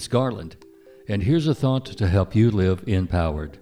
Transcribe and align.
It's 0.00 0.08
Garland, 0.08 0.56
and 1.08 1.22
here's 1.22 1.46
a 1.46 1.54
thought 1.54 1.84
to 1.84 2.08
help 2.08 2.34
you 2.34 2.50
live 2.50 2.82
empowered. 2.88 3.58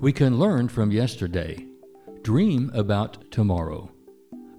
We 0.00 0.14
can 0.14 0.38
learn 0.38 0.68
from 0.68 0.90
yesterday, 0.90 1.66
dream 2.22 2.70
about 2.72 3.30
tomorrow, 3.30 3.90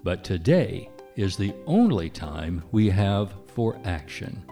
but 0.03 0.23
today 0.23 0.87
is 1.15 1.35
the 1.35 1.55
only 1.65 2.11
time 2.11 2.61
we 2.71 2.91
have 2.91 3.33
for 3.47 3.79
action. 3.83 4.43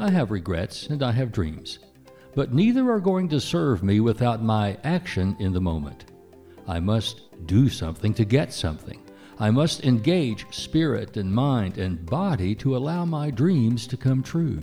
I 0.00 0.10
have 0.10 0.32
regrets 0.32 0.88
and 0.88 1.00
I 1.00 1.12
have 1.12 1.30
dreams, 1.30 1.78
but 2.34 2.52
neither 2.52 2.90
are 2.90 2.98
going 2.98 3.28
to 3.28 3.40
serve 3.40 3.84
me 3.84 4.00
without 4.00 4.42
my 4.42 4.78
action 4.82 5.36
in 5.38 5.52
the 5.52 5.60
moment. 5.60 6.06
I 6.66 6.80
must 6.80 7.20
do 7.46 7.68
something 7.68 8.14
to 8.14 8.24
get 8.24 8.52
something. 8.52 9.00
I 9.38 9.50
must 9.50 9.84
engage 9.84 10.46
spirit 10.50 11.18
and 11.18 11.30
mind 11.30 11.76
and 11.76 12.06
body 12.06 12.54
to 12.54 12.74
allow 12.74 13.04
my 13.04 13.30
dreams 13.30 13.86
to 13.88 13.96
come 13.98 14.22
true. 14.22 14.60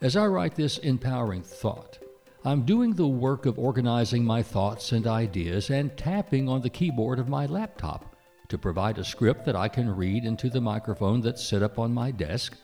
As 0.00 0.16
I 0.16 0.26
write 0.26 0.54
this 0.54 0.78
empowering 0.78 1.42
thought, 1.42 1.98
I'm 2.44 2.62
doing 2.62 2.92
the 2.92 3.08
work 3.08 3.44
of 3.44 3.58
organizing 3.58 4.24
my 4.24 4.44
thoughts 4.44 4.92
and 4.92 5.08
ideas 5.08 5.70
and 5.70 5.96
tapping 5.96 6.48
on 6.48 6.60
the 6.60 6.70
keyboard 6.70 7.18
of 7.18 7.28
my 7.28 7.46
laptop 7.46 8.14
to 8.48 8.58
provide 8.58 8.98
a 8.98 9.04
script 9.04 9.44
that 9.46 9.56
I 9.56 9.66
can 9.66 9.90
read 9.90 10.24
into 10.24 10.48
the 10.48 10.60
microphone 10.60 11.20
that's 11.20 11.42
set 11.42 11.64
up 11.64 11.80
on 11.80 11.92
my 11.92 12.12
desk, 12.12 12.56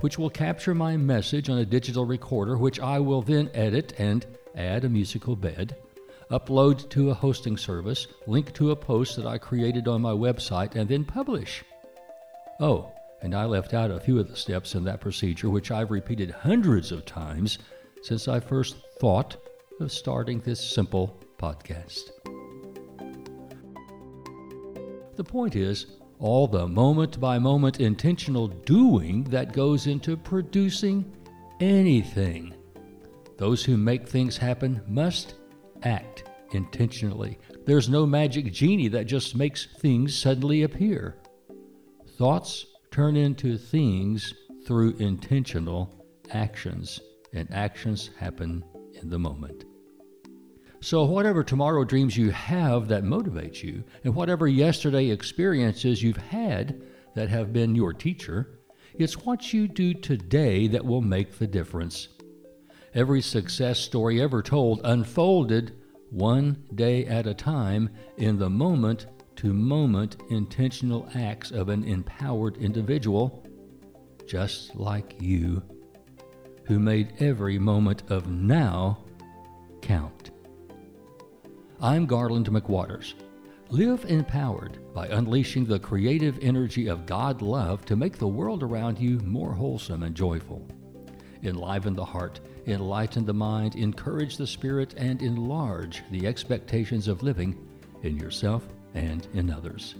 which 0.00 0.18
will 0.18 0.30
capture 0.30 0.74
my 0.74 0.96
message 0.96 1.50
on 1.50 1.58
a 1.58 1.66
digital 1.66 2.06
recorder, 2.06 2.56
which 2.56 2.80
I 2.80 3.00
will 3.00 3.20
then 3.20 3.50
edit 3.52 3.92
and 3.98 4.24
add 4.54 4.86
a 4.86 4.88
musical 4.88 5.36
bed 5.36 5.76
upload 6.30 6.88
to 6.90 7.10
a 7.10 7.14
hosting 7.14 7.56
service, 7.56 8.06
link 8.26 8.52
to 8.54 8.70
a 8.70 8.76
post 8.76 9.16
that 9.16 9.26
I 9.26 9.38
created 9.38 9.88
on 9.88 10.02
my 10.02 10.12
website, 10.12 10.76
and 10.76 10.88
then 10.88 11.04
publish. 11.04 11.64
Oh, 12.60 12.92
and 13.22 13.34
I 13.34 13.44
left 13.44 13.74
out 13.74 13.90
a 13.90 14.00
few 14.00 14.18
of 14.18 14.28
the 14.28 14.36
steps 14.36 14.74
in 14.74 14.84
that 14.84 15.00
procedure, 15.00 15.50
which 15.50 15.70
I've 15.70 15.90
repeated 15.90 16.30
hundreds 16.30 16.92
of 16.92 17.04
times 17.04 17.58
since 18.02 18.28
I 18.28 18.40
first 18.40 18.76
thought 18.98 19.36
of 19.80 19.92
starting 19.92 20.40
this 20.40 20.60
simple 20.60 21.18
podcast. 21.38 22.10
The 25.16 25.24
point 25.24 25.56
is, 25.56 25.86
all 26.18 26.46
the 26.46 26.68
moment 26.68 27.18
by 27.18 27.38
moment 27.38 27.80
intentional 27.80 28.48
doing 28.48 29.24
that 29.24 29.52
goes 29.52 29.86
into 29.86 30.16
producing 30.16 31.10
anything. 31.60 32.54
Those 33.36 33.64
who 33.64 33.76
make 33.76 34.06
things 34.06 34.36
happen 34.36 34.82
must 34.86 35.34
act 35.82 36.24
intentionally. 36.52 37.38
There's 37.66 37.88
no 37.88 38.06
magic 38.06 38.52
genie 38.52 38.88
that 38.88 39.06
just 39.06 39.34
makes 39.36 39.66
things 39.78 40.16
suddenly 40.16 40.62
appear. 40.62 41.16
Thoughts 42.16 42.66
turn 42.90 43.16
into 43.16 43.56
things 43.56 44.34
through 44.66 44.96
intentional 44.96 46.06
actions, 46.30 47.00
and 47.32 47.50
actions 47.52 48.10
happen 48.18 48.64
in 49.00 49.08
the 49.08 49.18
moment. 49.18 49.64
So, 50.82 51.04
whatever 51.04 51.44
tomorrow 51.44 51.84
dreams 51.84 52.16
you 52.16 52.30
have 52.30 52.88
that 52.88 53.04
motivates 53.04 53.62
you, 53.62 53.84
and 54.04 54.14
whatever 54.14 54.48
yesterday 54.48 55.10
experiences 55.10 56.02
you've 56.02 56.16
had 56.16 56.82
that 57.14 57.28
have 57.28 57.52
been 57.52 57.74
your 57.74 57.92
teacher, 57.92 58.60
it's 58.94 59.24
what 59.24 59.52
you 59.52 59.68
do 59.68 59.92
today 59.94 60.66
that 60.68 60.84
will 60.84 61.02
make 61.02 61.38
the 61.38 61.46
difference. 61.46 62.08
Every 62.94 63.20
success 63.20 63.78
story 63.78 64.20
ever 64.20 64.42
told 64.42 64.80
unfolded 64.82 65.79
one 66.10 66.64
day 66.74 67.06
at 67.06 67.26
a 67.26 67.34
time 67.34 67.88
in 68.16 68.38
the 68.38 68.50
moment 68.50 69.06
to 69.36 69.54
moment 69.54 70.16
intentional 70.28 71.08
acts 71.14 71.50
of 71.50 71.68
an 71.68 71.84
empowered 71.84 72.56
individual, 72.58 73.46
just 74.26 74.74
like 74.76 75.14
you, 75.20 75.62
who 76.64 76.78
made 76.78 77.14
every 77.20 77.58
moment 77.58 78.02
of 78.10 78.28
now 78.28 79.02
count. 79.80 80.30
I'm 81.80 82.06
Garland 82.06 82.50
McWaters. 82.50 83.14
Live 83.70 84.04
empowered 84.06 84.78
by 84.92 85.06
unleashing 85.06 85.64
the 85.64 85.78
creative 85.78 86.38
energy 86.42 86.88
of 86.88 87.06
God 87.06 87.40
love 87.40 87.84
to 87.86 87.96
make 87.96 88.18
the 88.18 88.26
world 88.26 88.62
around 88.62 88.98
you 88.98 89.20
more 89.20 89.52
wholesome 89.52 90.02
and 90.02 90.14
joyful. 90.14 90.66
Enliven 91.42 91.94
the 91.94 92.04
heart 92.04 92.40
enlighten 92.66 93.24
the 93.24 93.34
mind, 93.34 93.74
encourage 93.76 94.36
the 94.36 94.46
spirit, 94.46 94.94
and 94.96 95.22
enlarge 95.22 96.02
the 96.10 96.26
expectations 96.26 97.08
of 97.08 97.22
living 97.22 97.56
in 98.02 98.16
yourself 98.16 98.66
and 98.94 99.26
in 99.34 99.50
others. 99.50 99.94